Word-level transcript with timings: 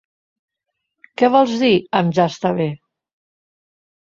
Què 1.21 1.29
vols 1.35 1.53
dir 1.65 1.69
amb 2.01 2.17
"ja 2.21 2.27
està 2.35 2.53
bé"? 2.63 2.67